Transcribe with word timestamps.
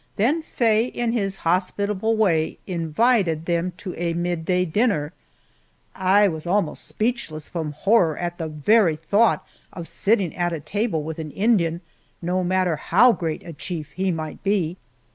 Then 0.15 0.41
Faye, 0.41 0.85
in 0.87 1.11
his 1.11 1.35
hospitable 1.45 2.15
way, 2.17 2.57
invited 2.65 3.45
them 3.45 3.71
to 3.77 3.93
a 3.93 4.13
midday 4.15 4.65
dinner! 4.65 5.13
I 5.93 6.27
was 6.27 6.47
almost 6.47 6.87
speechless 6.87 7.47
from 7.47 7.73
horror 7.73 8.17
at 8.17 8.39
the 8.39 8.47
very 8.47 8.95
thought 8.95 9.47
of 9.71 9.87
sitting 9.87 10.35
at 10.35 10.53
a 10.53 10.59
table 10.59 11.03
with 11.03 11.19
an 11.19 11.29
Indian, 11.29 11.81
no 12.19 12.43
matter 12.43 12.77
how 12.77 13.11
great 13.11 13.45
a 13.45 13.53
chief 13.53 13.91
he 13.91 14.09
might 14.09 14.41
be. 14.41 14.75